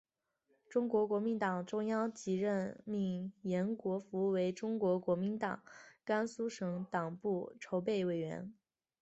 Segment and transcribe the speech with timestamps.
[0.67, 5.61] 中国国民党中央即任命延国符为中国国民党
[6.03, 8.51] 甘肃省党部筹备委员。